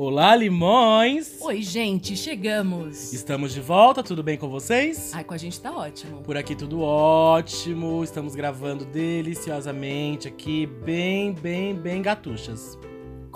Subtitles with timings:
[0.00, 1.40] Olá, limões!
[1.40, 3.12] Oi, gente, chegamos!
[3.12, 5.10] Estamos de volta, tudo bem com vocês?
[5.12, 6.22] Ai, com a gente tá ótimo.
[6.22, 12.78] Por aqui tudo ótimo, estamos gravando deliciosamente aqui, bem, bem, bem gatuchas.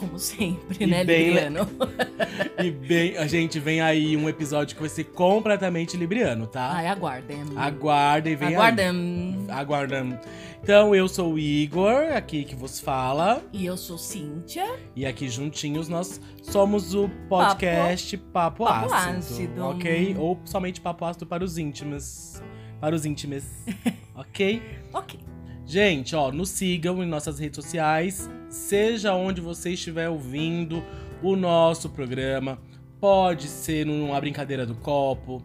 [0.03, 1.68] Como sempre, E né, bem- Libriano?
[2.59, 6.73] E bem, a gente vem aí um episódio que vai ser completamente libriano, tá?
[6.75, 7.39] Ai, aguardem.
[7.57, 8.54] Aguardem, vem aí.
[8.54, 9.46] Aguardem.
[9.49, 10.18] Aguardem.
[10.62, 13.43] Então, eu sou o Igor, aqui que vos fala.
[13.53, 14.67] E eu sou Cíntia.
[14.94, 19.64] E aqui juntinhos nós somos o podcast Papo, Papo ácido, Ácido.
[19.64, 20.16] ok?
[20.19, 22.41] Ou somente Papo Ácido para os íntimos.
[22.80, 23.44] Para os íntimos,
[24.14, 24.61] ok?
[24.93, 25.19] Ok.
[25.64, 30.85] Gente, ó, nos sigam em nossas redes sociais, seja onde você estiver ouvindo
[31.23, 32.59] o nosso programa.
[33.01, 35.42] Pode ser numa brincadeira do copo,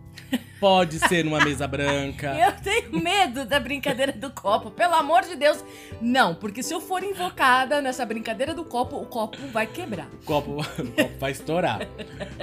[0.60, 2.34] pode ser numa mesa branca.
[2.38, 5.64] Eu tenho medo da brincadeira do copo, pelo amor de Deus.
[6.02, 10.08] Não, porque se eu for invocada nessa brincadeira do copo, o copo vai quebrar.
[10.22, 11.80] O copo, o copo vai estourar.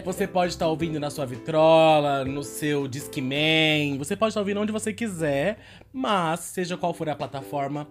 [0.04, 4.72] Você pode estar ouvindo na sua vitrola, no seu Discman, você pode estar ouvindo onde
[4.72, 5.58] você quiser,
[5.92, 7.88] mas seja qual for a plataforma,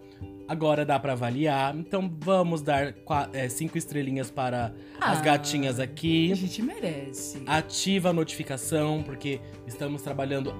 [0.47, 1.75] agora dá pra avaliar.
[1.75, 5.21] Então vamos dar qua- é, cinco estrelinhas para as Ah.
[5.21, 6.33] gatinhas A aqui.
[6.35, 7.41] gente merece.
[7.47, 10.12] Ativa a notificação, porque estamos trabalhando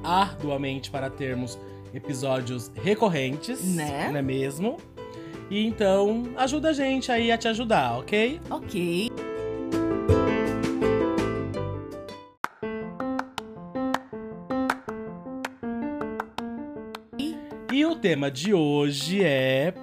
[0.03, 1.57] arduamente para termos
[1.93, 4.09] episódios recorrentes, Né?
[4.11, 4.77] não é mesmo?
[5.49, 8.39] E então, ajuda a gente aí a te ajudar, ok?
[8.49, 9.09] Ok.
[17.71, 19.73] E o tema de hoje é.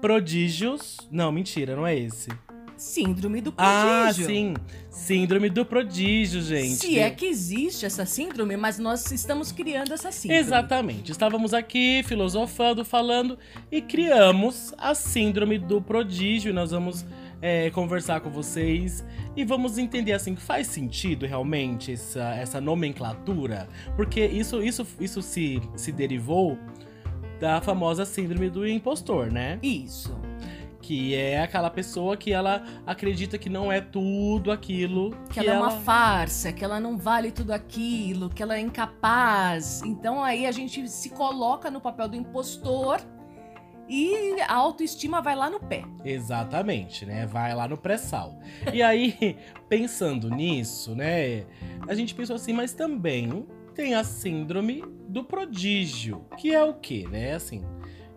[0.00, 0.98] Prodígios.
[1.10, 2.28] Não, mentira, não é esse.
[2.76, 4.26] Síndrome do Ah, prodígio.
[4.26, 4.54] sim.
[4.90, 6.76] Síndrome do prodígio, gente.
[6.76, 10.40] Se é que existe essa síndrome, mas nós estamos criando essa síndrome.
[10.40, 11.10] Exatamente.
[11.12, 13.38] Estávamos aqui filosofando, falando
[13.70, 16.54] e criamos a síndrome do prodígio.
[16.54, 17.04] Nós vamos
[17.42, 19.04] é, conversar com vocês
[19.36, 23.68] e vamos entender assim, faz sentido realmente essa, essa nomenclatura?
[23.96, 26.58] Porque isso, isso, isso se, se derivou
[27.40, 29.58] da famosa síndrome do impostor, né?
[29.62, 30.16] Isso.
[30.84, 35.58] Que é aquela pessoa que ela acredita que não é tudo aquilo Que ela é
[35.58, 39.80] uma farsa, que ela não vale tudo aquilo, que ela é incapaz.
[39.82, 43.00] Então aí a gente se coloca no papel do impostor
[43.88, 45.84] e a autoestima vai lá no pé.
[46.04, 47.24] Exatamente, né?
[47.24, 48.38] Vai lá no pré-sal.
[48.70, 51.46] E aí, pensando nisso, né?
[51.88, 57.06] A gente pensou assim, mas também tem a síndrome do prodígio, que é o quê,
[57.10, 57.32] né?
[57.32, 57.62] Assim,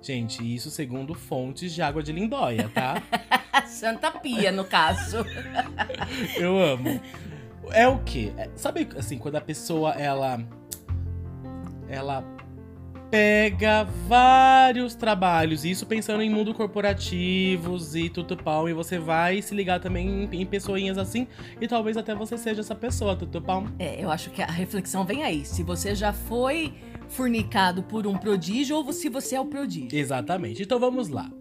[0.01, 3.01] gente, isso segundo fontes de água de lindóia, tá?
[3.67, 5.25] Santa Pia, no caso.
[6.37, 6.99] Eu amo.
[7.71, 8.31] É o quê?
[8.37, 10.39] É- sabe assim, quando a pessoa ela
[11.89, 12.23] ela
[13.09, 19.55] pega vários trabalhos, isso pensando em mundo corporativos e tudo pau, e você vai se
[19.55, 21.25] ligar também em, em pessoinhas assim,
[21.59, 23.65] e talvez até você seja essa pessoa, tudo pau.
[23.79, 25.45] É, eu acho que a reflexão vem aí.
[25.45, 26.73] Se você já foi
[27.09, 29.97] fornicado por um prodígio ou se você é o prodígio.
[29.97, 30.63] Exatamente.
[30.63, 31.31] Então vamos lá.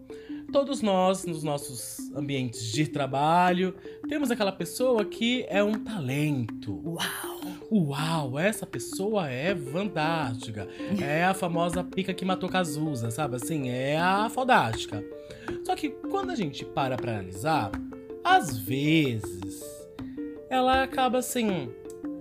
[0.51, 3.75] Todos nós, nos nossos ambientes de trabalho,
[4.07, 6.81] temos aquela pessoa que é um talento.
[6.85, 7.37] Uau!
[7.69, 10.67] Uau, essa pessoa é fantástica.
[11.01, 13.35] É a famosa pica que matou Cazuza, sabe?
[13.35, 15.03] Assim, é a fodástica.
[15.65, 17.71] Só que quando a gente para pra analisar,
[18.23, 19.61] às vezes
[20.49, 21.69] ela acaba assim,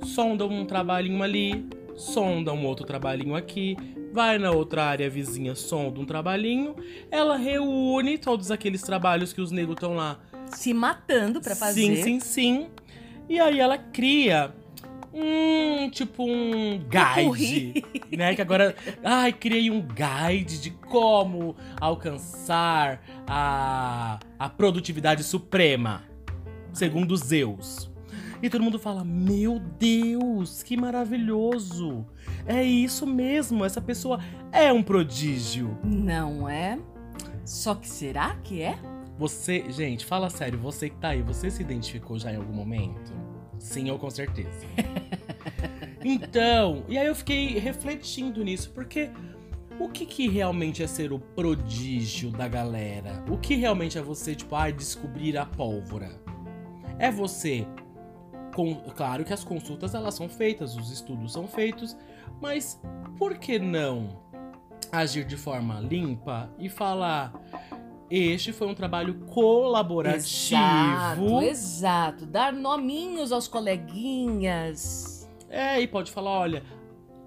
[0.05, 1.65] sonda um trabalhinho ali,
[1.97, 3.77] sonda um outro trabalhinho aqui,
[4.13, 6.77] vai na outra área vizinha, sonda um trabalhinho,
[7.11, 10.21] ela reúne todos aqueles trabalhos que os negros estão lá
[10.51, 11.97] Se matando pra fazer.
[11.97, 12.67] Sim, sim, sim.
[13.29, 14.55] E aí ela cria
[15.13, 17.83] um, tipo um guide,
[18.17, 18.35] né?
[18.35, 26.05] Que agora, ai, criei um guide de como alcançar a, a produtividade suprema,
[26.73, 27.91] segundo Zeus.
[28.43, 32.07] E todo mundo fala: Meu Deus, que maravilhoso!
[32.47, 34.21] É isso mesmo, essa pessoa
[34.53, 35.77] é um prodígio.
[35.83, 36.79] Não é?
[37.45, 38.79] Só que será que é?
[39.19, 43.13] Você, gente, fala sério, você que tá aí, você se identificou já em algum momento?
[43.59, 44.67] Sim, ou com certeza.
[46.05, 49.11] então, e aí eu fiquei refletindo nisso, porque
[49.79, 53.25] o que, que realmente é ser o prodígio da galera?
[53.31, 56.21] O que realmente é você, tipo, ah, descobrir a pólvora?
[56.99, 57.67] É você.
[58.57, 61.95] Com, claro que as consultas elas são feitas, os estudos são feitos,
[62.41, 62.81] mas
[63.19, 64.19] por que não
[64.91, 67.35] agir de forma limpa e falar
[68.11, 70.57] este foi um trabalho colaborativo.
[70.57, 72.25] Exato, exato.
[72.25, 75.29] Dar nominhos aos coleguinhas.
[75.51, 76.63] É, e pode falar, olha,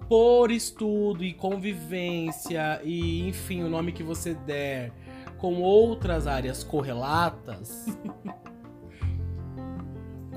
[0.08, 4.92] por estudo e convivência e enfim, o nome que você der
[5.38, 7.86] com outras áreas correlatas,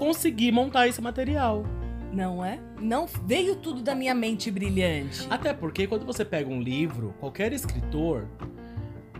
[0.04, 1.64] conseguir montar esse material.
[2.12, 2.60] Não é?
[2.78, 5.26] Não veio tudo da minha mente brilhante.
[5.30, 8.28] Até porque quando você pega um livro, qualquer escritor,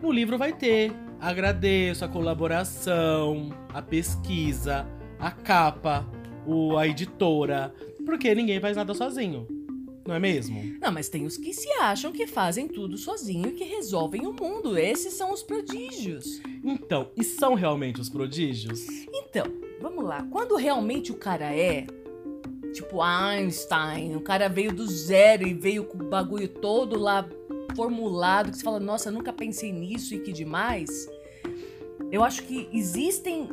[0.02, 0.92] no livro vai ter
[1.22, 4.86] agradeço a colaboração, a pesquisa,
[5.18, 6.06] a capa,
[6.46, 7.74] o, a editora,
[8.06, 9.48] porque ninguém faz nada sozinho.
[10.06, 10.62] Não é mesmo?
[10.82, 14.34] Não, mas tem os que se acham que fazem tudo sozinho e que resolvem o
[14.34, 14.78] mundo.
[14.78, 16.42] Esses são os prodígios.
[16.62, 18.86] Então, e são realmente os prodígios?
[19.14, 19.46] Então,
[19.84, 20.26] vamos lá.
[20.32, 21.86] Quando realmente o cara é
[22.74, 27.28] tipo Einstein, o cara veio do zero e veio com o bagulho todo lá
[27.76, 31.08] formulado, que você fala, nossa, nunca pensei nisso e que demais.
[32.10, 33.50] Eu acho que existem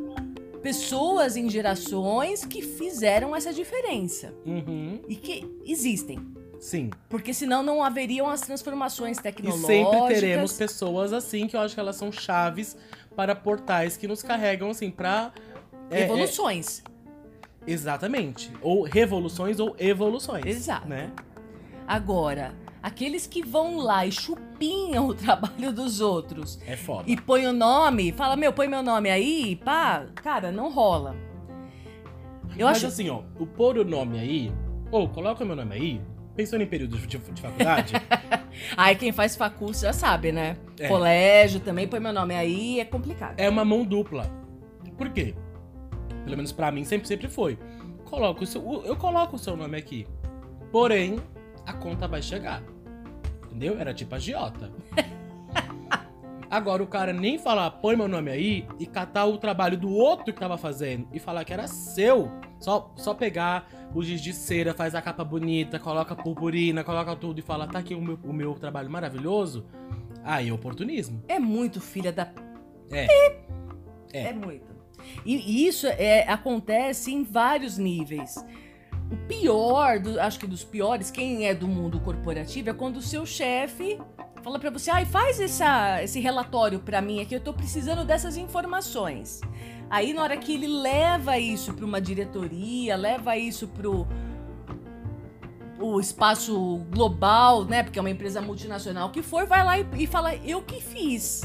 [0.63, 4.33] pessoas em gerações que fizeram essa diferença.
[4.45, 5.01] Uhum.
[5.09, 6.19] E que existem.
[6.59, 6.91] Sim.
[7.09, 9.67] Porque senão não haveriam as transformações E tecnológicas.
[9.67, 12.77] sempre teremos pessoas assim que eu acho que elas são chaves
[13.15, 15.33] para portais que nos carregam assim pra.
[15.91, 16.83] É, é, evoluções.
[17.67, 18.51] exatamente.
[18.61, 20.45] Ou revoluções ou evoluções.
[20.45, 20.87] Exato.
[20.87, 21.11] Né?
[21.87, 27.03] Agora, aqueles que vão lá e chupinham o trabalho dos outros É foda.
[27.09, 31.15] e põe o nome, fala, meu, põe meu nome aí, pá, cara, não rola.
[32.57, 32.87] Eu Mas acho.
[32.87, 34.51] assim, ó, o pôr o nome aí,
[34.91, 36.01] ou coloca o meu nome aí,
[36.35, 37.93] pensando em período de, de faculdade,
[38.75, 40.57] Aí quem faz facul já sabe, né?
[40.77, 40.87] É.
[40.89, 43.39] Colégio também põe meu nome aí, é complicado.
[43.39, 44.29] é uma mão dupla.
[44.97, 45.33] Por quê?
[46.23, 47.57] Pelo menos pra mim sempre, sempre foi.
[48.05, 50.05] Coloca o seu, eu coloco o seu nome aqui.
[50.71, 51.19] Porém,
[51.65, 52.61] a conta vai chegar.
[53.45, 53.79] Entendeu?
[53.79, 54.71] Era tipo agiota.
[56.49, 60.25] Agora o cara nem falar, põe meu nome aí e catar o trabalho do outro
[60.33, 62.29] que tava fazendo e falar que era seu.
[62.59, 67.39] Só, só pegar o giz de cera, faz a capa bonita, coloca purpurina, coloca tudo
[67.39, 69.65] e fala, tá aqui o meu, o meu trabalho maravilhoso.
[70.23, 71.23] Aí é oportunismo.
[71.27, 72.29] É muito filha da.
[72.91, 73.05] É.
[73.05, 73.41] É,
[74.13, 74.33] É.
[74.33, 74.80] muito.
[75.25, 78.35] E isso é, acontece em vários níveis.
[79.11, 83.01] O pior, do- acho que dos piores, quem é do mundo corporativo, é quando o
[83.01, 83.99] seu chefe
[84.41, 88.37] fala pra você, ai, faz essa, esse relatório pra mim aqui, eu tô precisando dessas
[88.37, 89.39] informações.
[89.89, 94.07] Aí na hora que ele leva isso pra uma diretoria, leva isso pro
[95.79, 97.83] o espaço global, né?
[97.83, 101.41] Porque é uma empresa multinacional que for, vai lá e, e fala, eu que fiz.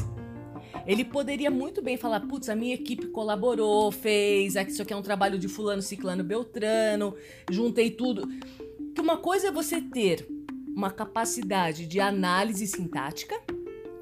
[0.87, 5.01] Ele poderia muito bem falar, putz, a minha equipe colaborou, fez, isso aqui é um
[5.01, 7.13] trabalho de fulano, ciclano, beltrano,
[7.51, 8.25] juntei tudo.
[8.95, 10.25] Que uma coisa é você ter
[10.73, 13.35] uma capacidade de análise sintática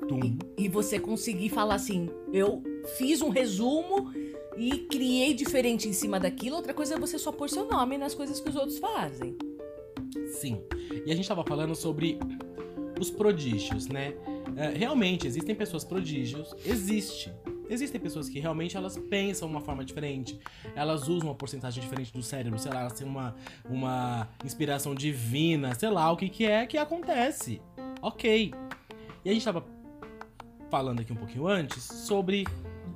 [0.08, 0.38] Tum.
[0.56, 2.62] e você conseguir falar assim, eu
[2.98, 4.14] fiz um resumo
[4.56, 6.56] e criei diferente em cima daquilo.
[6.56, 9.36] Outra coisa é você só pôr seu nome nas coisas que os outros fazem.
[10.28, 10.62] Sim.
[11.06, 12.20] E a gente tava falando sobre
[13.00, 14.14] os prodígios, né?
[14.56, 16.56] É, realmente, existem pessoas prodígios.
[16.66, 17.34] Existe.
[17.70, 20.40] Existem pessoas que realmente elas pensam uma forma diferente.
[20.76, 22.60] Elas usam uma porcentagem diferente do cérebro.
[22.60, 23.36] Sei lá, elas têm uma,
[23.68, 25.74] uma inspiração divina.
[25.76, 27.62] Sei lá, o que que é que acontece.
[28.02, 28.54] Ok.
[29.24, 29.66] E a gente tava
[30.70, 32.46] falando aqui um pouquinho antes sobre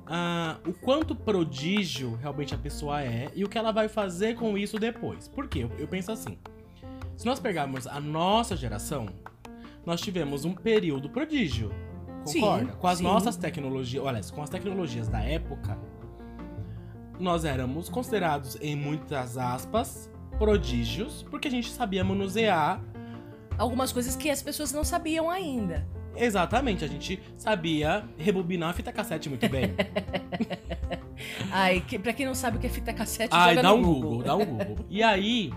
[0.06, 4.56] ah, o quanto prodígio realmente a pessoa é e o que ela vai fazer com
[4.56, 5.28] isso depois.
[5.28, 5.60] Por quê?
[5.60, 6.38] Eu, eu penso assim.
[7.16, 9.06] Se nós pegarmos a nossa geração,
[9.90, 11.72] nós tivemos um período prodígio.
[12.24, 12.72] Sim, Concorda?
[12.72, 13.04] com as sim.
[13.04, 15.76] nossas tecnologias, olha, com as tecnologias da época,
[17.18, 22.80] nós éramos considerados, em muitas aspas, prodígios, porque a gente sabia manusear
[23.58, 25.86] Algumas coisas que as pessoas não sabiam ainda.
[26.16, 29.74] exatamente, a gente sabia rebobinar a fita cassete muito bem.
[31.52, 34.02] Ai, que, pra quem não sabe o que é fita cassete, Ai, dá um Google.
[34.02, 34.86] Google, dá um Google.
[34.88, 35.52] E aí,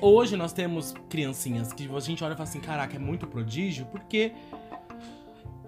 [0.00, 3.86] hoje nós temos criancinhas que a gente olha e fala assim, caraca, é muito prodígio,
[3.86, 4.32] porque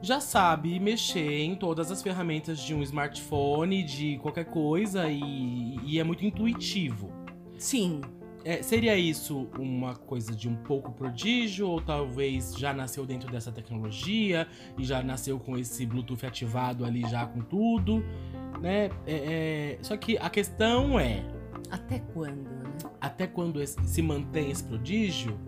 [0.03, 5.99] já sabe mexer em todas as ferramentas de um smartphone, de qualquer coisa, e, e
[5.99, 7.11] é muito intuitivo.
[7.59, 8.01] Sim.
[8.45, 13.51] É, seria isso uma coisa de um pouco prodígio, ou talvez já nasceu dentro dessa
[13.51, 14.47] tecnologia
[14.79, 18.05] e já nasceu com esse Bluetooth ativado ali já com tudo,
[18.61, 18.91] né?
[19.05, 21.25] É, é, Só que a questão é,
[21.71, 22.56] Até quando?
[23.01, 25.39] Até quando esse- se mantém esse prodígio.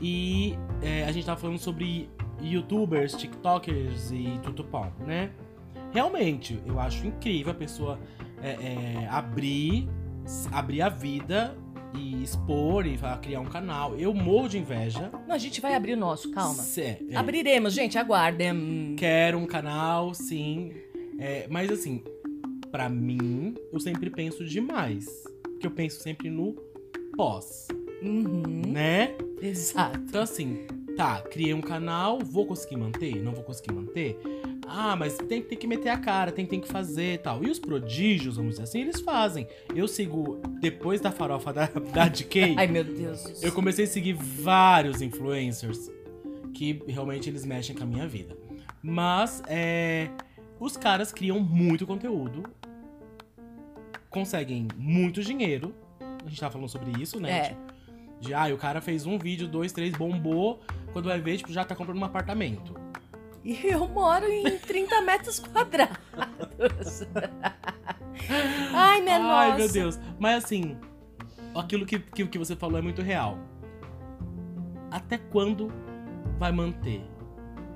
[0.00, 2.08] E é, a gente tava falando sobre
[2.40, 5.30] youtubers, tiktokers e tutupom, né?
[5.92, 7.98] Realmente, eu acho incrível a pessoa
[8.42, 9.88] é, é, abrir,
[10.52, 11.56] abrir a vida
[11.94, 13.96] e expor e criar um canal.
[13.96, 15.10] Eu morro de inveja.
[15.26, 16.62] Não, a gente vai abrir o nosso, calma.
[16.62, 18.94] Se- é, Abriremos, gente, aguardem.
[18.96, 20.72] Quero um canal, sim.
[21.18, 22.04] É, mas assim,
[22.70, 25.06] pra mim, eu sempre penso demais.
[25.58, 26.54] Porque eu penso sempre no
[27.16, 27.66] pós,
[28.00, 29.16] Uhum, né?
[29.42, 29.98] exato.
[29.98, 33.20] Então, assim, tá, criei um canal, vou conseguir manter?
[33.20, 34.16] Não vou conseguir manter?
[34.68, 37.42] Ah, mas tem, tem que meter a cara, tem, tem que fazer e tal.
[37.42, 39.48] E os prodígios, vamos dizer assim, eles fazem.
[39.74, 43.42] Eu sigo, depois da farofa da, da DK, Ai, meu Deus.
[43.42, 45.90] eu comecei a seguir vários influencers
[46.54, 48.36] que realmente eles mexem com a minha vida.
[48.80, 50.08] Mas é,
[50.60, 52.44] os caras criam muito conteúdo,
[54.10, 55.74] conseguem muito dinheiro.
[56.00, 57.30] A gente tava falando sobre isso, né?
[57.30, 57.42] É.
[57.48, 57.60] Tipo,
[58.20, 60.60] de, ah, o cara fez um vídeo, dois, três, bombou.
[60.92, 62.74] Quando vai ver, tipo, já tá comprando um apartamento.
[63.44, 65.96] E eu moro em 30 metros quadrados.
[68.74, 69.58] Ai, minha Ai, nossa.
[69.58, 69.98] meu Deus.
[70.18, 70.76] Mas assim,
[71.54, 73.38] aquilo que, que, que você falou é muito real.
[74.90, 75.72] Até quando
[76.38, 77.02] vai manter?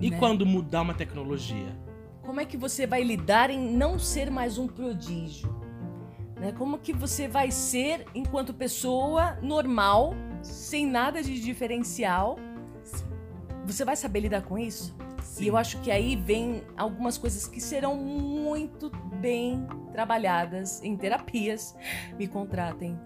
[0.00, 0.18] E Né?
[0.18, 1.78] quando mudar uma tecnologia?
[2.22, 5.54] Como é que você vai lidar em não ser mais um prodígio?
[6.42, 6.50] Né?
[6.50, 12.36] Como que você vai ser enquanto pessoa normal, sem nada de diferencial?
[13.64, 14.92] Você vai saber lidar com isso?
[15.22, 15.44] Sim.
[15.44, 21.76] E eu acho que aí vem algumas coisas que serão muito bem trabalhadas em terapias.
[22.18, 22.98] Me contratem.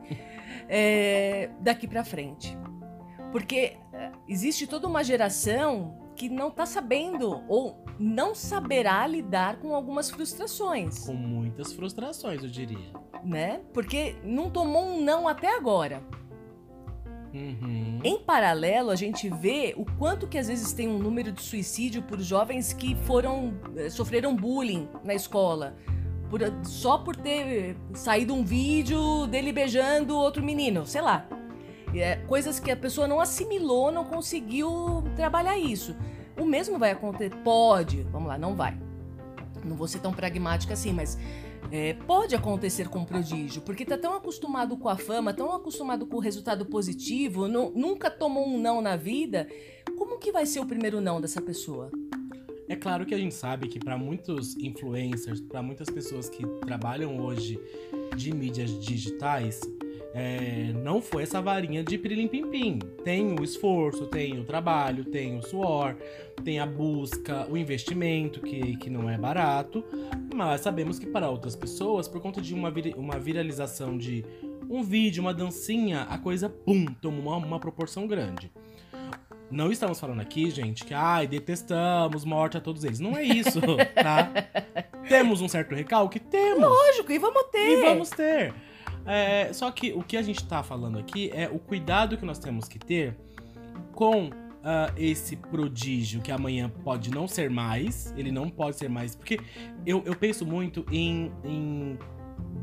[0.67, 2.57] é, daqui pra frente.
[3.33, 9.75] Porque é, existe toda uma geração que não tá sabendo ou não saberá lidar com
[9.75, 12.91] algumas frustrações, Com muitas frustrações, eu diria.
[13.25, 13.61] né?
[13.73, 16.03] Porque não tomou um não até agora.
[17.35, 18.01] Uhum.
[18.03, 22.03] Em paralelo, a gente vê o quanto que às vezes tem um número de suicídio
[22.03, 25.77] por jovens que foram eh, sofreram bullying na escola.
[26.31, 31.27] Por- só por ter saído um vídeo dele beijando outro menino, sei lá.
[32.01, 35.95] É, coisas que a pessoa não assimilou, não conseguiu trabalhar isso.
[36.39, 37.35] O mesmo vai acontecer?
[37.43, 38.03] Pode.
[38.13, 38.79] Vamos lá, não vai.
[39.65, 41.19] Não vou ser tão pragmática assim, mas
[41.73, 46.17] é, pode acontecer com prodígio, porque tá tão acostumado com a fama, tão acostumado com
[46.17, 49.49] o resultado positivo, nu- nunca tomou um não na vida.
[49.99, 51.91] Como que vai ser o primeiro não dessa pessoa?
[52.69, 57.19] É claro que a gente sabe que para muitos influencers, para muitas pessoas que trabalham
[57.19, 57.59] hoje
[58.17, 59.61] de mídias digitais,
[60.19, 62.79] é, não foi essa varinha de pirilim-pim-pim.
[63.05, 65.95] Tem o esforço, tem o trabalho, tem o suor,
[66.43, 69.85] tem a busca, o investimento, que, que não é barato.
[70.35, 74.25] Mas sabemos que para outras pessoas, por conta de uma, vira- uma viralização de
[74.71, 78.51] um vídeo, uma dancinha, a coisa, pum, toma uma, uma proporção grande.
[79.51, 82.99] Não estamos falando aqui, gente, que ai, detestamos, morte a todos eles.
[82.99, 83.61] Não é isso,
[83.95, 84.33] tá?
[85.09, 86.19] temos um certo recalque?
[86.19, 86.63] Temos.
[86.65, 87.69] Lógico, e vamos ter.
[87.79, 88.53] E vamos ter.
[89.07, 92.39] É, só que o que a gente tá falando aqui é o cuidado que nós
[92.39, 93.17] temos que ter
[93.93, 94.31] com
[94.69, 98.13] ah, esse prodígio que amanhã pode não ser mais.
[98.17, 99.15] Ele não pode ser mais.
[99.15, 99.39] Porque
[99.87, 101.97] eu, eu penso muito em, em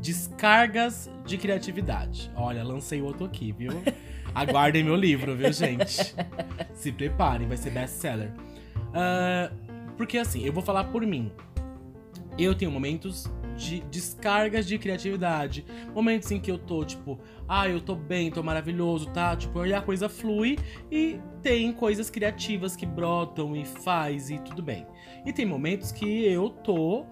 [0.02, 2.30] descargas de criatividade.
[2.36, 3.72] Olha, lancei outro aqui, viu?
[4.34, 6.14] Aguardem meu livro, viu, gente?
[6.74, 8.30] Se preparem, vai ser best-seller.
[8.92, 9.50] Ah,
[9.96, 11.32] porque assim, eu vou falar por mim.
[12.36, 15.64] Eu tenho momentos de descargas de criatividade.
[15.94, 17.18] Momentos em que eu tô, tipo,
[17.48, 19.36] ah, eu tô bem, tô maravilhoso, tá?
[19.36, 20.58] Tipo, aí a coisa flui
[20.90, 24.86] e tem coisas criativas que brotam e faz e tudo bem.
[25.24, 27.04] E tem momentos que eu tô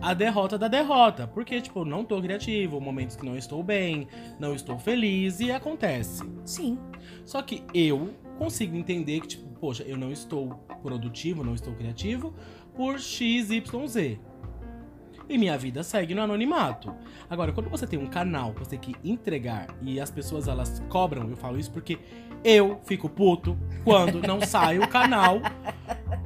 [0.00, 4.52] a derrota da derrota, porque tipo, não tô criativo, momentos que não estou bem, não
[4.52, 6.24] estou feliz e acontece.
[6.44, 6.76] Sim.
[7.24, 10.48] Só que eu consigo entender que, tipo, poxa, eu não estou
[10.82, 12.34] produtivo, não estou criativo
[12.74, 14.18] por X, Y, Z.
[15.32, 16.94] E minha vida segue no anonimato.
[17.30, 20.82] Agora, quando você tem um canal que você tem que entregar e as pessoas elas
[20.90, 21.98] cobram, eu falo isso porque
[22.44, 25.40] eu fico puto quando não sai o canal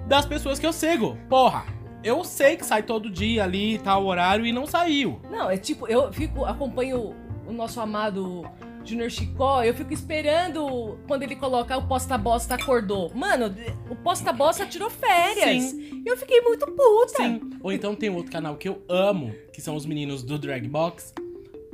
[0.09, 1.17] das pessoas que eu sigo.
[1.29, 1.67] Porra,
[2.03, 5.21] eu sei que sai todo dia ali, tal horário e não saiu.
[5.31, 7.15] Não, é tipo, eu fico, acompanho
[7.47, 8.45] o nosso amado
[8.87, 13.11] Junior Chicó, eu fico esperando quando ele coloca o posta bosta acordou.
[13.15, 13.55] Mano,
[13.91, 15.65] o posta bosta tirou férias.
[15.65, 16.03] Sim.
[16.07, 17.17] Eu fiquei muito puta.
[17.17, 17.41] Sim.
[17.61, 21.13] Ou então tem outro canal que eu amo, que são os meninos do Dragbox.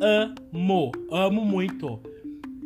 [0.00, 2.00] Amo, amo muito.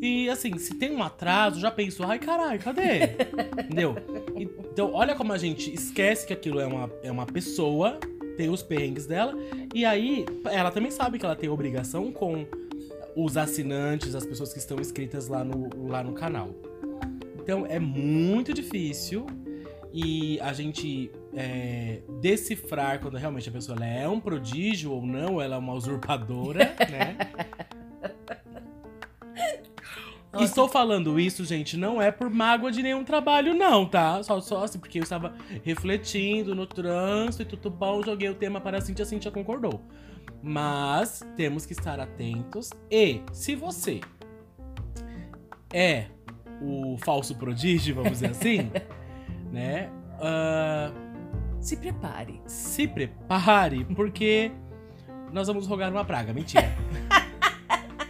[0.01, 3.17] E assim, se tem um atraso, já penso, ai caralho, cadê?
[3.65, 3.97] Entendeu?
[4.37, 7.99] Então, olha como a gente esquece que aquilo é uma, é uma pessoa,
[8.37, 9.35] tem os perrengues dela,
[9.75, 12.47] e aí ela também sabe que ela tem obrigação com
[13.17, 16.51] os assinantes, as pessoas que estão inscritas lá no, lá no canal.
[17.41, 19.27] Então é muito difícil
[19.93, 25.57] e a gente é, decifrar quando realmente a pessoa é um prodígio ou não, ela
[25.57, 27.17] é uma usurpadora, né?
[30.37, 30.45] Nossa.
[30.45, 34.23] Estou falando isso, gente, não é por mágoa de nenhum trabalho, não, tá?
[34.23, 38.61] Só, só assim, porque eu estava refletindo no trânsito e tudo bom, joguei o tema
[38.61, 39.81] para a Cintia, a Cintia concordou.
[40.43, 44.01] Mas temos que estar atentos e se você
[45.73, 46.07] é
[46.63, 48.71] o falso prodígio, vamos dizer assim,
[49.53, 49.91] né?
[50.21, 50.93] ah,
[51.61, 52.41] Se prepare.
[52.47, 54.53] Se prepare, porque
[55.33, 56.33] nós vamos rogar uma praga.
[56.33, 56.73] Mentira.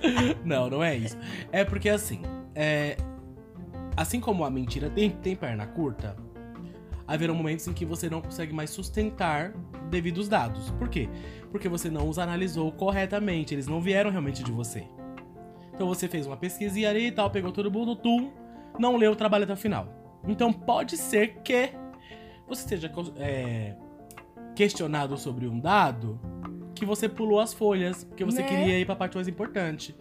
[0.45, 1.17] não, não é isso.
[1.53, 2.23] É porque assim,
[2.55, 2.97] é,
[3.97, 6.17] assim como a mentira tem, tem perna curta,
[7.07, 9.53] haverão momentos em que você não consegue mais sustentar
[9.91, 10.71] devido aos dados.
[10.73, 11.09] Por quê?
[11.51, 14.85] Porque você não os analisou corretamente, eles não vieram realmente de você.
[15.75, 18.31] Então você fez uma pesquisa ali e tal, pegou todo mundo, tum,
[18.79, 19.89] não leu o trabalho até o final.
[20.27, 21.71] Então pode ser que
[22.49, 23.75] você esteja é,
[24.55, 26.19] questionado sobre um dado
[26.77, 28.49] que você pulou as folhas, porque você Né?
[28.49, 29.95] queria ir pra parte mais importante.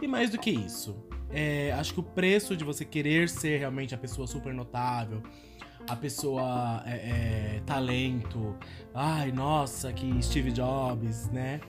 [0.00, 0.96] E mais do que isso,
[1.30, 5.22] é, acho que o preço de você querer ser realmente a pessoa super notável,
[5.88, 8.56] a pessoa é, é, talento,
[8.94, 11.60] ai, nossa, que Steve Jobs, né?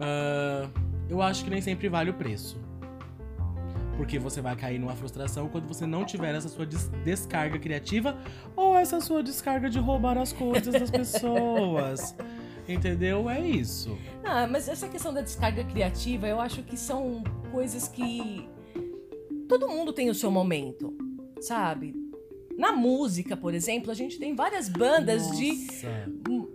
[0.00, 0.68] Ah,
[1.08, 2.58] eu acho que nem sempre vale o preço.
[3.96, 8.16] Porque você vai cair numa frustração quando você não tiver essa sua des- descarga criativa
[8.56, 12.16] ou essa sua descarga de roubar as coisas das pessoas.
[12.68, 13.28] Entendeu?
[13.28, 13.96] É isso.
[14.24, 18.48] Ah, mas essa questão da descarga criativa, eu acho que são coisas que
[19.48, 20.96] todo mundo tem o seu momento,
[21.40, 21.94] sabe?
[22.56, 26.10] Na música, por exemplo, a gente tem várias bandas de Nossa,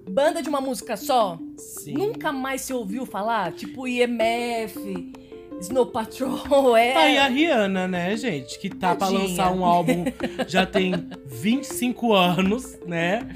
[0.09, 1.37] banda de uma música só.
[1.57, 1.93] Sim.
[1.93, 5.11] Nunca mais se ouviu falar, tipo IMF,
[5.59, 6.93] Snow Patrol, é.
[6.93, 8.57] Tá aí a Rihanna, né, gente?
[8.59, 9.27] Que tá pra Tadinha.
[9.27, 10.05] lançar um álbum
[10.47, 10.93] já tem
[11.27, 13.27] 25 anos, né?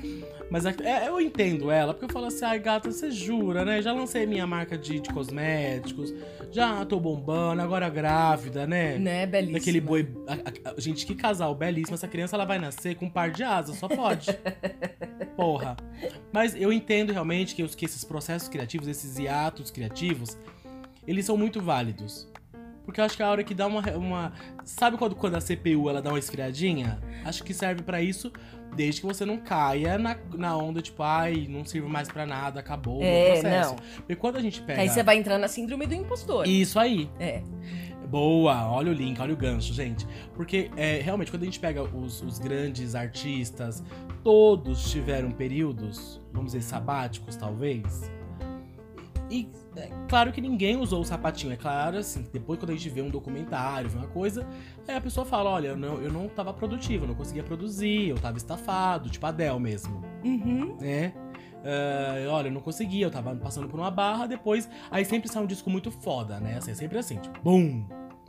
[0.53, 3.81] Mas é- é, eu entendo ela, porque eu falo assim, ai gata, você jura, né?
[3.81, 6.13] Já lancei minha marca de, de cosméticos,
[6.51, 8.99] já tô bombando, agora grávida, né?
[8.99, 9.57] Né, belíssima.
[9.57, 10.07] Daquele boi.
[10.27, 10.33] a-
[10.69, 11.95] a- a- gente, que casal belíssimo.
[11.95, 14.27] Essa criança ela vai nascer com um par de asas, só pode.
[15.35, 15.75] Porra.
[16.31, 20.37] Mas eu entendo realmente que, os, que esses processos criativos, esses hiatos criativos,
[21.07, 22.27] eles são muito válidos.
[22.85, 23.81] Porque eu acho que a hora que dá uma.
[23.95, 24.33] uma
[24.65, 26.99] sabe quando, quando a CPU ela dá uma esfriadinha?
[27.23, 28.31] Acho que serve pra isso,
[28.75, 32.59] desde que você não caia na, na onda, tipo, ai, não sirve mais pra nada,
[32.59, 33.69] acabou o É, meu processo.
[33.69, 33.75] não.
[33.97, 34.81] Porque quando a gente pega.
[34.81, 36.47] Aí você vai entrar na síndrome do impostor.
[36.47, 37.09] Isso aí.
[37.19, 37.41] É.
[38.09, 40.05] Boa, olha o link, olha o gancho, gente.
[40.35, 43.83] Porque é, realmente, quando a gente pega os, os grandes artistas,
[44.23, 48.11] todos tiveram períodos, vamos dizer, sabáticos, talvez.
[49.33, 51.53] E é claro que ninguém usou o sapatinho.
[51.53, 54.45] É claro, assim, depois quando a gente vê um documentário, vê uma coisa,
[54.87, 58.09] aí a pessoa fala: olha, eu não, eu não tava produtivo, eu não conseguia produzir,
[58.09, 60.77] eu tava estafado, tipo a Adele mesmo Uhum.
[60.79, 61.13] né?
[61.65, 64.69] Ah, olha, eu não conseguia, eu tava passando por uma barra, depois.
[64.91, 66.57] Aí sempre sai um disco muito foda, né?
[66.57, 67.87] Assim, é sempre assim, tipo, BUM!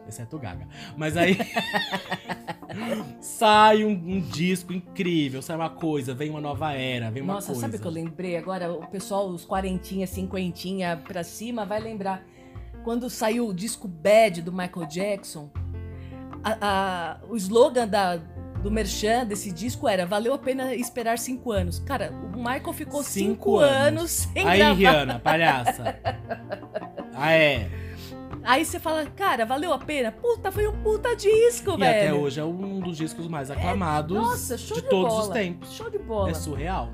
[0.09, 0.67] Exceto o Gaga.
[0.97, 1.39] Mas aí.
[3.21, 7.49] sai um, um disco incrível, sai uma coisa, vem uma nova era, vem uma Nossa,
[7.49, 7.61] coisa.
[7.63, 8.73] sabe o que eu lembrei agora?
[8.73, 12.23] O pessoal, os quarentinha, cinquentinha pra cima, vai lembrar.
[12.83, 15.51] Quando saiu o disco Bad do Michael Jackson,
[16.43, 21.51] a- a- o slogan da, do Merchan desse disco era Valeu a pena esperar cinco
[21.53, 21.79] anos.
[21.79, 23.87] Cara, o Michael ficou cinco, Cinco anos.
[23.87, 24.11] anos.
[24.11, 24.75] sem Aí, gravar.
[24.75, 25.97] Rihanna, palhaça.
[27.15, 27.71] ah, é.
[28.45, 30.13] Aí você fala, cara, valeu a pena?
[30.13, 32.11] Puta, foi um puta disco, E velho.
[32.11, 35.23] até hoje é um dos discos mais aclamados Nossa, show de de, todos bola.
[35.25, 35.73] os tempos.
[35.73, 36.31] Show de bola.
[36.31, 36.91] É surreal.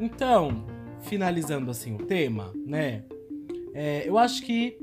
[0.00, 0.64] Então,
[1.02, 3.04] finalizando assim o tema, né?
[3.74, 4.78] é, eu acho que,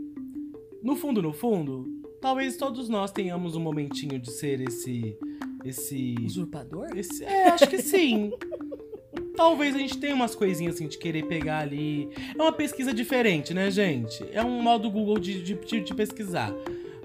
[0.83, 1.85] no fundo, no fundo,
[2.21, 5.17] talvez todos nós tenhamos um momentinho de ser esse.
[5.63, 6.13] Esse.
[6.23, 6.89] Usurpador?
[6.95, 8.31] esse é, acho que sim.
[9.35, 12.09] Talvez a gente tenha umas coisinhas assim de querer pegar ali.
[12.37, 14.23] É uma pesquisa diferente, né, gente?
[14.31, 16.53] É um modo Google de, de, de- pesquisar.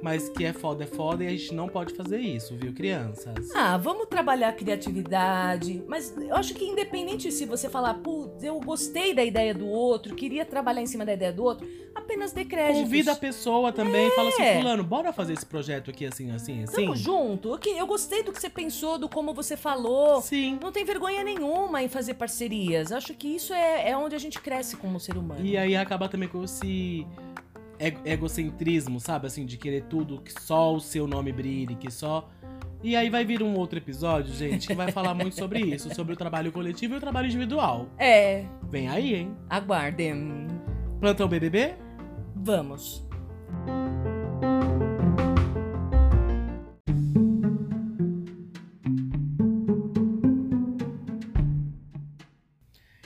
[0.02, 3.50] Mas que é foda, é foda e a gente não pode fazer isso, viu, crianças?
[3.54, 5.82] Ah, vamos trabalhar a criatividade.
[5.86, 10.14] Mas eu acho que independente se você falar, putz, eu gostei da ideia do outro,
[10.14, 12.82] queria trabalhar em cima da ideia do outro, apenas dê créditos.
[12.82, 14.58] Convida a pessoa também e fala assim, É.
[14.58, 16.76] fulano, bora fazer esse projeto aqui assim, assim, assim?
[16.76, 17.52] Tamo junto.
[17.52, 20.20] Ok, Eu gostei do que você pensou, do como você falou.
[20.22, 20.58] Sim.
[20.62, 22.92] Não tem vergonha nenhuma em fazer parcerias.
[22.92, 25.44] Acho que isso é, é onde a gente cresce como ser humano.
[25.44, 27.06] E aí acaba também com esse
[28.04, 29.26] egocentrismo, sabe?
[29.26, 32.28] Assim, de querer tudo, que só o seu nome brilhe, que só.
[32.82, 36.14] E aí vai vir um outro episódio, gente, que vai falar muito sobre isso, sobre
[36.14, 37.88] o trabalho coletivo e o trabalho individual.
[37.98, 39.36] É, Vem aí, hein?
[39.48, 40.46] aguardem.
[40.98, 41.74] Plantão BBB?
[42.34, 43.06] Vamos.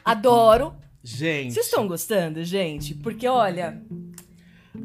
[0.05, 0.75] Adoro.
[1.03, 1.53] Gente.
[1.53, 2.95] Vocês estão gostando, gente?
[2.95, 3.83] Porque, olha,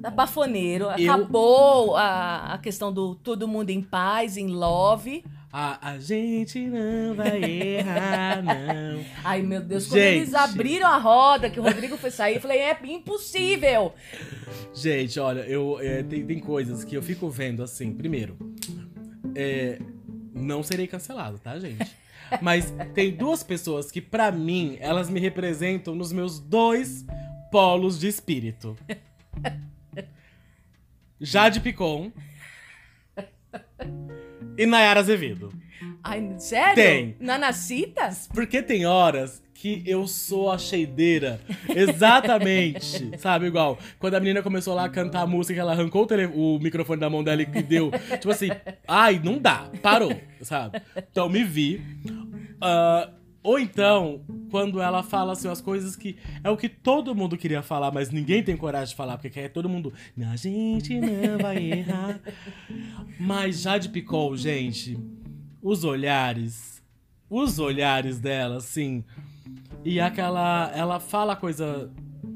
[0.01, 0.85] tá bafoneiro.
[0.97, 5.23] Eu- Acabou a, a questão do todo mundo em paz, em love.
[5.51, 9.03] A, a gente não vai errar, não.
[9.23, 10.17] Ai, meu Deus, quando Gente.
[10.17, 13.91] eles abriram a roda, que o Rodrigo foi sair, eu falei, é impossível.
[14.75, 17.91] Gente, olha, eu, é, tem, tem coisas que eu fico vendo assim.
[17.93, 18.37] Primeiro,
[19.35, 19.79] é,
[20.35, 21.97] não serei cancelado, tá, gente?
[22.43, 27.03] Mas tem duas pessoas que, pra mim, elas me representam nos meus dois
[27.51, 28.77] polos de espírito.
[31.19, 32.11] Jade Picon
[34.57, 35.51] e Nayara Azevedo.
[36.03, 36.75] Ai, sério?
[36.75, 37.15] Tem.
[37.19, 38.09] Nanacita?
[38.33, 41.41] Porque tem horas que eu sou a cheideira.
[41.67, 43.11] Exatamente.
[43.19, 43.77] sabe, igual.
[43.97, 46.99] Quando a menina começou lá a cantar a música, ela arrancou o, tele- o microfone
[46.99, 47.91] da mão dela e deu.
[47.91, 48.49] Tipo assim,
[48.87, 49.69] ai, não dá.
[49.81, 50.81] Parou, sabe?
[51.11, 51.81] Então me vi.
[52.61, 53.09] Ah,
[53.41, 54.21] ou então,
[54.51, 58.09] quando ela fala assim, as coisas que é o que todo mundo queria falar, mas
[58.11, 59.93] ninguém tem coragem de falar, porque quer todo mundo.
[60.31, 62.19] A gente não vai errar.
[63.19, 64.97] Mas Jade Picol, gente,
[65.61, 66.81] os olhares.
[67.29, 69.03] Os olhares dela, assim.
[69.85, 70.71] E aquela.
[70.75, 71.91] Ela fala a coisa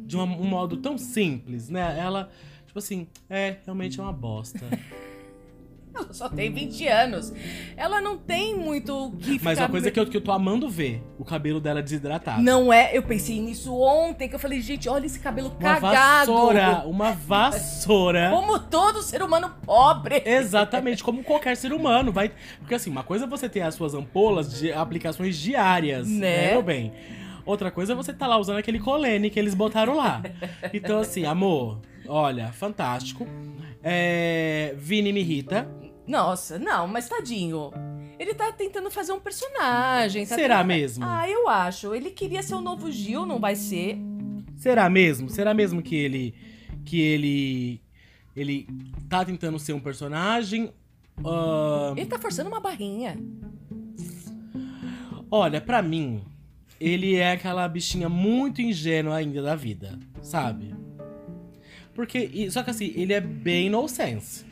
[0.05, 1.97] de uma- um modo tão simples, né?
[1.99, 2.29] Ela,
[2.67, 4.59] tipo assim, é, realmente é uma bosta.
[5.95, 7.33] Ela só tem 20 anos.
[7.77, 10.69] Ela não tem muito o que Mas uma coisa que eu, que eu tô amando
[10.69, 12.41] ver: o cabelo dela desidratado.
[12.41, 16.31] Não é, eu pensei nisso ontem, que eu falei, gente, olha esse cabelo Uma cagado.
[16.31, 18.29] vassoura, uma vassoura.
[18.33, 20.23] Como todo ser humano pobre.
[20.25, 22.11] Exatamente, como qualquer ser humano.
[22.11, 22.31] Vai...
[22.59, 26.47] Porque assim, uma coisa é você ter as suas ampolas de aplicações diárias, Né?
[26.47, 26.91] né, meu bem?
[27.45, 30.21] Outra coisa é você tá lá usando aquele colene que eles botaram lá.
[30.73, 33.27] Então, assim, amor, olha, fantástico.
[33.83, 34.73] É...
[34.77, 35.67] Vini me irrita.
[36.07, 37.71] Nossa, não, mas tadinho.
[38.19, 40.25] Ele tá tentando fazer um personagem.
[40.25, 41.05] tá Será tentando- mesmo?
[41.05, 41.93] Ah, eu acho.
[41.95, 43.97] Ele queria ser o novo Gil, não vai ser.
[44.57, 45.29] Será mesmo?
[45.29, 46.33] Será mesmo que ele.
[46.85, 47.81] que ele.
[48.35, 48.67] ele
[49.09, 50.71] tá tentando ser um personagem?
[51.23, 53.17] Ahn, Ele tá forçando uma barrinha.
[55.29, 56.23] Olha, pra mim,
[56.79, 60.73] ele é aquela bichinha muito ingênua ainda da vida, sabe?
[61.93, 62.49] Porque.
[62.51, 64.45] Só que assim, ele é bem no sense.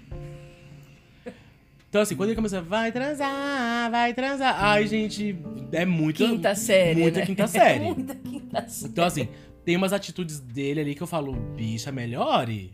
[1.91, 4.55] Então, assim, quando ele começa, vai transar, vai transar.
[4.63, 5.37] Ai, gente,
[5.73, 6.25] é muito.
[6.25, 7.01] Quinta série.
[7.01, 7.25] muita né?
[7.25, 7.79] quinta série.
[7.83, 8.91] muita quinta série.
[8.93, 9.27] Então, assim,
[9.65, 12.73] tem umas atitudes dele ali que eu falo, bicha, melhore.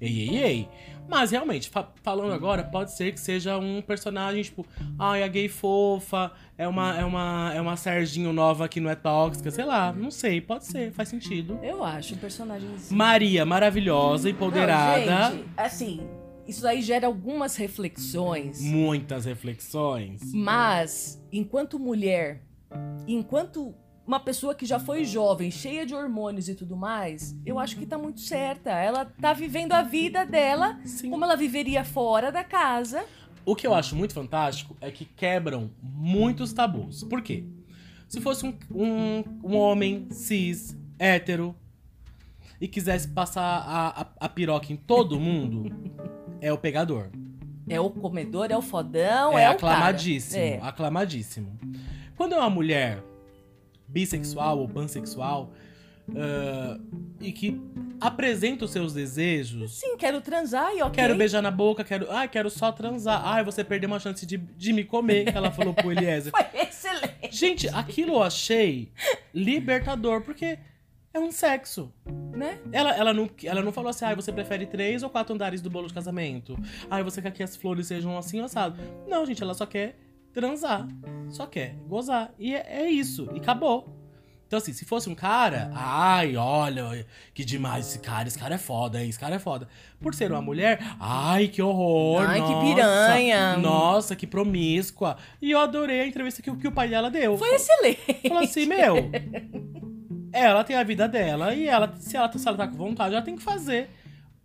[0.00, 0.68] Ei, ei, ei.
[1.08, 4.64] Mas realmente, fa- falando agora, pode ser que seja um personagem, tipo,
[4.96, 8.94] ai, a gay fofa, é uma, é uma, é uma Serginho nova que não é
[8.94, 11.58] tóxica, sei lá, não sei, pode ser, faz sentido.
[11.64, 12.68] Eu acho um personagem.
[12.92, 16.00] Maria, maravilhosa, empoderada, Não, gente, assim,
[16.46, 18.60] isso aí gera algumas reflexões.
[18.60, 20.20] muitas reflexões.
[20.32, 22.42] Mas, enquanto mulher,
[23.06, 23.74] enquanto
[24.06, 27.86] uma pessoa que já foi jovem, cheia de hormônios e tudo mais, eu acho que
[27.86, 28.70] tá muito certa.
[28.70, 31.10] Ela tá vivendo a vida dela Sim.
[31.10, 33.04] como ela viveria fora da casa.
[33.44, 37.04] O que eu acho muito fantástico é que quebram muitos tabus.
[37.04, 37.44] Por quê?
[38.08, 41.54] Se fosse um, um, um homem cis, hétero,
[42.60, 45.74] e quisesse passar a, a, a piroca em todo mundo,
[46.42, 47.08] é o pegador.
[47.68, 49.74] É o comedor, é o fodão, é é, o cara.
[49.76, 50.42] aclamadíssimo.
[50.42, 50.58] É.
[50.60, 51.60] Aclamadíssimo.
[52.16, 53.02] Quando é uma mulher
[53.88, 55.52] bissexual ou pansexual
[56.16, 56.78] ah,
[57.20, 57.60] e que
[58.00, 60.92] apresenta os seus desejos Sim, quero transar e ok.
[60.92, 62.10] Quero beijar na boca, quero.
[62.10, 63.22] Ai, quero só transar.
[63.24, 66.32] Ai, você perdeu uma chance de, de me comer, que ela falou pro Eliezer.
[66.32, 67.28] Foi excelente.
[67.30, 68.90] Gente, aquilo eu achei
[69.32, 70.58] libertador, porque
[71.14, 71.92] é um sexo.
[72.34, 72.58] Né?
[72.72, 75.70] Ela, ela, não, ela não falou assim, ai, você prefere três ou quatro andares do
[75.70, 76.58] bolo de casamento?
[76.90, 78.80] Ai, você quer que as flores sejam assim ou assado?
[79.06, 79.98] Não, gente, ela só quer
[80.32, 80.88] transar.
[81.28, 82.32] Só quer gozar.
[82.38, 83.28] E é, é isso.
[83.34, 83.98] E acabou.
[84.46, 88.58] Então, assim, se fosse um cara, ai, olha, que demais esse cara, esse cara é
[88.58, 89.66] foda, hein, esse cara é foda.
[89.98, 93.56] Por ser uma mulher, ai, que horror, Ai, que nossa, piranha.
[93.56, 95.16] Nossa, que promíscua.
[95.40, 97.38] E eu adorei a entrevista que, que o pai dela deu.
[97.38, 98.28] Foi excelente.
[98.28, 98.96] Falou assim, meu.
[100.32, 103.22] Ela tem a vida dela e ela, se ela, se ela tá com vontade, ela
[103.24, 103.90] tem que fazer.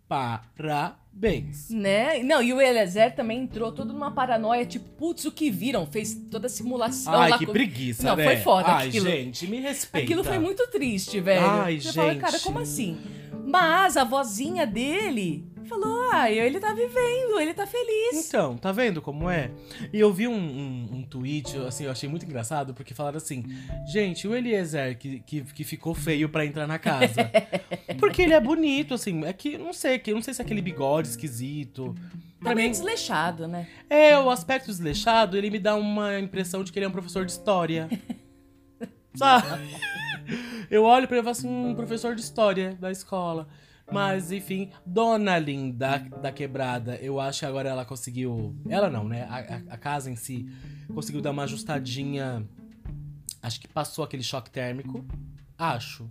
[0.08, 1.70] Parabéns.
[1.70, 2.22] Né?
[2.22, 5.86] Não, e o Eliezer também entrou todo numa paranoia, tipo, putz, o que viram?
[5.86, 8.24] Fez toda a simulação Ai, lá que com- preguiça, Não, né?
[8.24, 9.06] foi foda Ai, aquilo.
[9.06, 10.04] gente, me respeita.
[10.04, 11.44] Aquilo foi muito triste, velho.
[11.44, 12.20] Ai, Você fala, gente.
[12.20, 12.98] cara, como assim?
[13.44, 18.26] Mas a vozinha dele falou, ah, ele tá vivendo, ele tá feliz.
[18.28, 19.50] Então, tá vendo como é?
[19.92, 23.44] E eu vi um, um, um tweet, assim, eu achei muito engraçado, porque falaram assim:
[23.86, 27.30] gente, o Eliezer que, que, que ficou feio pra entrar na casa.
[28.00, 30.62] porque ele é bonito, assim, é que, não sei, que não sei se é aquele
[30.62, 31.94] bigode esquisito.
[32.40, 33.66] Pra Tá mim, desleixado, né?
[33.90, 37.24] é, o aspecto desleixado, ele me dá uma impressão de que ele é um professor
[37.26, 37.88] de história.
[39.14, 39.46] Sabe?
[40.70, 43.48] Eu olho pra ele e falo assim, um professor de história da escola.
[43.90, 48.54] Mas, enfim, Dona Linda da Quebrada, eu acho que agora ela conseguiu.
[48.68, 49.22] Ela não, né?
[49.24, 50.46] A, a- a casa em si
[50.94, 52.46] conseguiu dar uma ajustadinha.
[53.42, 55.04] Acho que passou aquele choque térmico.
[55.56, 56.10] Acho.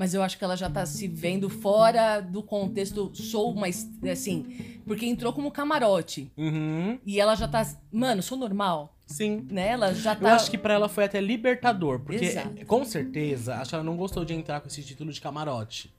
[0.00, 4.80] Mas eu acho que ela já tá se vendo fora do contexto sou mais assim,
[4.86, 6.32] porque entrou como camarote.
[6.38, 6.98] Uhum.
[7.04, 9.46] E ela já tá, mano, sou normal, Sim.
[9.50, 9.68] né?
[9.68, 12.64] Ela já Eu tá acho que pra ela foi até libertador, porque Exato.
[12.64, 15.92] com certeza acho que ela não gostou de entrar com esse título de camarote.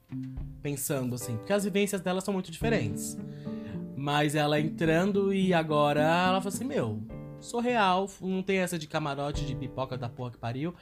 [0.64, 3.16] Pensando assim, porque as vivências dela são muito diferentes.
[3.96, 7.00] Mas ela entrando e agora ela falou assim: Meu,
[7.42, 10.74] sou real, não tem essa de camarote, de pipoca da porra que pariu.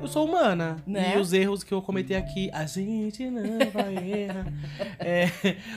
[0.00, 0.76] Eu sou humana.
[0.86, 1.14] Né?
[1.16, 4.46] E os erros que eu cometi aqui, a gente não vai errar.
[4.98, 5.30] É,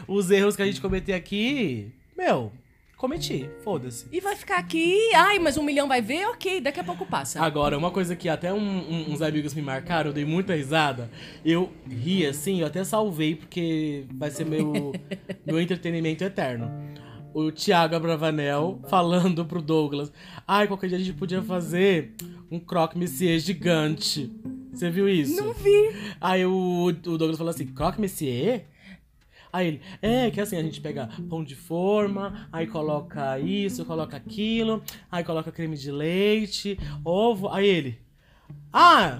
[0.07, 2.51] os erros que a gente cometeu aqui, meu,
[2.97, 4.07] cometi, foda-se.
[4.11, 6.25] E vai ficar aqui, ai, mas um milhão vai ver?
[6.27, 7.41] Ok, daqui a pouco passa.
[7.41, 11.09] Agora, uma coisa que até um- um- uns amigos me marcaram, eu dei muita risada.
[11.45, 14.93] Eu ri assim, eu até salvei, porque vai ser meu,
[15.45, 16.69] meu entretenimento eterno.
[17.33, 20.11] O Thiago Abravanel falando pro Douglas:
[20.47, 22.13] Ai, qualquer dia a gente podia fazer
[22.51, 24.31] um croque monsieur gigante.
[24.73, 25.43] Você viu isso?
[25.43, 25.91] Não vi.
[26.19, 28.65] Aí o, o Douglas falou assim: croque monsieur?
[29.51, 34.15] Aí ele, é, que assim, a gente pega pão de forma, aí coloca isso, coloca
[34.15, 37.49] aquilo, aí coloca creme de leite, ovo.
[37.49, 37.99] Aí ele,
[38.71, 39.19] ah,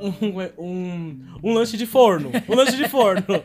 [0.00, 3.24] um, um, um lanche de forno, um lanche de forno.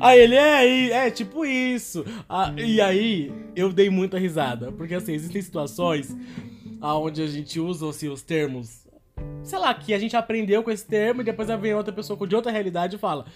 [0.00, 2.04] Aí ele, é, é tipo isso.
[2.28, 6.14] Ah, e aí eu dei muita risada, porque assim, existem situações
[6.92, 8.83] onde a gente usa assim, os termos.
[9.44, 12.34] Sei lá, que a gente aprendeu com esse termo e depois vem outra pessoa de
[12.34, 13.26] outra realidade e fala: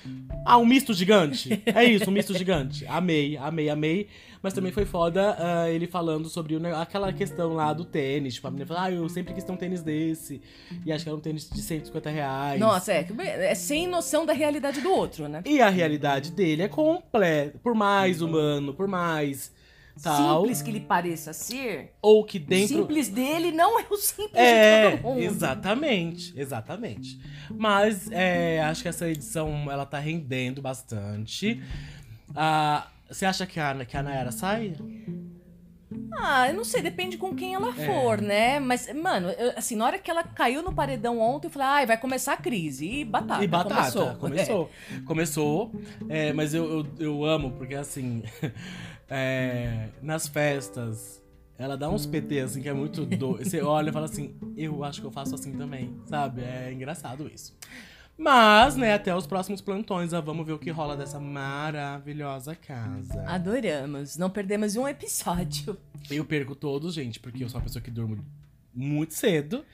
[0.45, 1.63] Ah, um misto gigante.
[1.67, 2.87] É isso, um misto gigante.
[2.87, 4.09] Amei, amei, amei.
[4.43, 8.35] Mas também foi foda ah, ele falando sobre o aquela questão lá do tênis.
[8.35, 10.41] Tipo, a menina falou: Ah, eu sempre quis ter um tênis desse.
[10.85, 12.59] E acho que era um tênis de 150 reais.
[12.59, 13.07] Nossa, é,
[13.51, 15.43] é sem noção da realidade do outro, né?
[15.45, 17.59] E a realidade dele é completa.
[17.63, 19.53] Por mais humano, por mais
[20.03, 20.41] tal.
[20.41, 22.69] Simples que lhe pareça ser, Ou que o dentro.
[22.77, 25.21] simples dele não é o simples É, de todo mundo.
[25.21, 27.19] exatamente, exatamente.
[27.51, 31.63] Mas é, acho que essa edição ela tá rendendo bastante.
[32.35, 34.75] Ah, você acha que a, que a Nayara sai?
[36.21, 37.87] Ah, eu não sei, depende com quem ela É.
[37.87, 38.61] for, né?
[38.61, 41.87] Mas, mano, eu- assim, na hora que ela caiu no paredão ontem, eu falei, ai,
[41.87, 42.87] vai começar a crise.
[42.87, 44.15] E batata, e batata, começou.
[44.17, 44.71] começou.
[45.07, 45.73] Começou,
[46.09, 48.23] é, mas eu, eu, eu amo, porque assim,
[49.09, 51.23] é, nas festas,
[51.59, 53.45] ela dá uns PT assim que é muito doido.
[53.45, 56.43] Você olha e fala assim, eu acho que eu faço assim também, sabe?
[56.43, 57.57] É engraçado isso.
[58.17, 63.23] Mas, né, até os próximos plantões, vamos ver o que rola dessa maravilhosa casa.
[63.29, 65.79] Adoramos, não perdemos um episódio.
[66.11, 68.25] Eu perco todos, gente, porque eu sou uma pessoa que durmo
[68.79, 69.65] muito cedo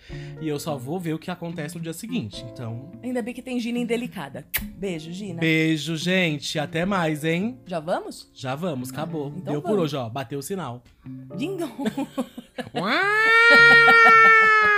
[0.40, 2.44] e eu só vou ver o que acontece no dia seguinte.
[2.50, 4.46] Então, Ainda bem que tem Gina indelicada.
[4.78, 5.40] Beijo, Gina.
[5.40, 6.58] beijo, gente.
[6.58, 7.58] Até mais, hein?
[7.66, 8.30] Já vamos?
[8.32, 9.28] Já vamos, acabou.
[9.36, 9.84] Então Deu por vamos.
[9.84, 10.08] hoje, ó.
[10.08, 10.82] Bateu o sinal.
[11.36, 11.72] Ding dong.
[12.74, 12.94] Uau!